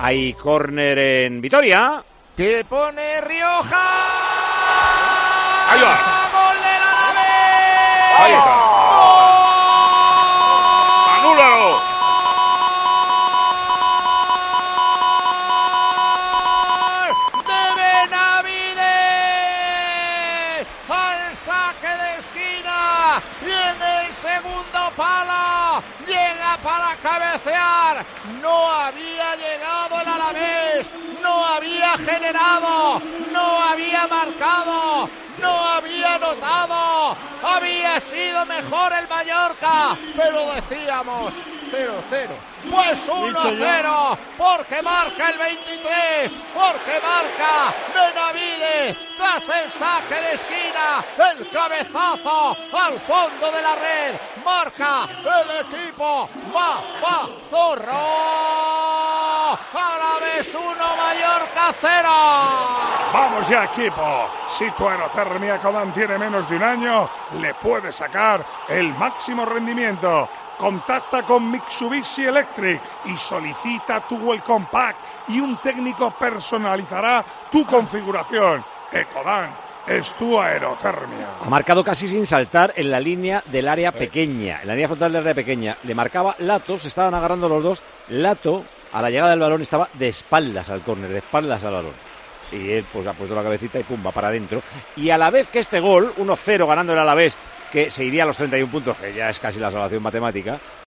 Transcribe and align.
Hay 0.00 0.32
córner 0.34 0.96
en 0.96 1.40
Vitoria. 1.40 2.04
Que 2.36 2.64
pone 2.64 3.20
Rioja. 3.20 3.82
Ahí 5.70 5.80
va. 5.82 6.30
¡Gol 6.32 6.56
del 6.56 6.82
Alavés! 6.82 8.20
Ahí 8.20 8.32
está. 8.32 8.54
¡Anúlalo! 11.18 11.80
de 17.48 17.62
Benavide 17.82 18.96
al 20.88 21.36
saque 21.36 21.88
de 21.88 22.10
esquina 22.20 22.80
y 23.42 23.50
en 23.50 23.82
el 23.82 24.14
segundo 24.14 24.80
palo 24.96 25.82
llega 26.06 26.56
para 26.62 26.94
cabecear 27.02 28.06
no 28.40 28.47
No 31.22 31.44
había 31.44 31.98
generado 31.98 33.00
no 33.32 33.62
había 33.62 34.06
marcado 34.06 35.08
no 35.40 35.50
había 35.50 36.14
anotado. 36.14 37.16
Había 37.42 38.00
sido 38.00 38.44
mejor 38.46 38.92
el 38.92 39.08
Mallorca 39.08 39.96
pero 40.16 40.52
decíamos 40.52 41.34
0-0 41.70 42.48
pues 42.68 43.06
1-0 43.06 44.18
porque 44.36 44.82
marca 44.82 45.30
el 45.30 45.38
23 45.38 46.32
porque 46.54 47.00
marca 47.00 47.74
Benavide 47.94 48.96
tras 49.16 49.48
el 49.48 49.70
saque 49.70 50.14
de 50.14 50.32
esquina 50.34 51.04
el 51.30 51.48
cabezazo 51.50 52.56
al 52.72 52.98
fondo 53.00 53.52
de 53.52 53.62
la 53.62 53.76
red 53.76 54.14
marca 54.44 55.06
el 55.22 55.66
equipo 55.66 56.28
va 56.54 56.82
va 57.02 57.28
Zorro 57.50 58.37
a 60.18 60.20
la 60.20 60.34
vez 60.36 60.54
1 60.54 60.74
Mallorca 60.74 61.74
0 61.80 62.08
Vamos 63.12 63.48
ya, 63.48 63.64
equipo. 63.64 64.28
Si 64.50 64.70
tu 64.72 64.86
aerotermia 64.86 65.58
Codan 65.58 65.92
tiene 65.92 66.18
menos 66.18 66.48
de 66.48 66.56
un 66.56 66.62
año, 66.62 67.08
le 67.40 67.54
puedes 67.54 67.96
sacar 67.96 68.44
el 68.68 68.92
máximo 68.94 69.46
rendimiento. 69.46 70.28
Contacta 70.58 71.22
con 71.22 71.50
Mitsubishi 71.50 72.26
Electric 72.26 72.80
y 73.06 73.16
solicita 73.16 74.00
tu 74.00 74.16
Welcome 74.16 74.66
Pack 74.70 74.96
y 75.28 75.40
un 75.40 75.56
técnico 75.58 76.10
personalizará 76.10 77.24
tu 77.50 77.64
configuración. 77.64 78.62
Ecodan 78.92 79.68
es 79.86 80.12
tu 80.14 80.38
aerotermia. 80.38 81.28
Ha 81.40 81.48
marcado 81.48 81.82
casi 81.82 82.08
sin 82.08 82.26
saltar 82.26 82.74
en 82.76 82.90
la 82.90 83.00
línea 83.00 83.42
del 83.46 83.68
área 83.68 83.92
pequeña, 83.92 84.60
en 84.60 84.68
la 84.68 84.74
línea 84.74 84.88
frontal 84.88 85.12
del 85.12 85.22
área 85.22 85.34
pequeña. 85.34 85.78
Le 85.84 85.94
marcaba 85.94 86.36
Lato, 86.40 86.78
se 86.78 86.88
estaban 86.88 87.14
agarrando 87.14 87.48
los 87.48 87.62
dos. 87.62 87.82
Lato, 88.08 88.64
a 88.92 89.02
la 89.02 89.10
llegada 89.10 89.30
del 89.30 89.40
balón, 89.40 89.62
estaba 89.62 89.88
de 89.94 90.08
espaldas 90.08 90.70
al 90.70 90.82
córner, 90.82 91.10
de 91.10 91.18
espaldas 91.18 91.64
al 91.64 91.74
balón. 91.74 91.94
Y 92.52 92.70
él 92.70 92.86
pues 92.92 93.06
ha 93.06 93.12
puesto 93.12 93.34
la 93.34 93.42
cabecita 93.42 93.78
y 93.78 93.82
pum, 93.82 94.04
va 94.04 94.12
para 94.12 94.28
adentro. 94.28 94.62
Y 94.96 95.10
a 95.10 95.18
la 95.18 95.30
vez 95.30 95.48
que 95.48 95.58
este 95.58 95.80
gol, 95.80 96.14
1-0 96.16 96.66
ganando 96.66 96.92
el 96.92 96.98
Alavés, 96.98 97.36
que 97.70 97.90
se 97.90 98.04
iría 98.04 98.22
a 98.22 98.26
los 98.26 98.36
31 98.36 98.70
puntos, 98.70 98.96
que 98.96 99.12
ya 99.12 99.28
es 99.28 99.38
casi 99.38 99.58
la 99.58 99.70
salvación 99.70 100.02
matemática, 100.02 100.58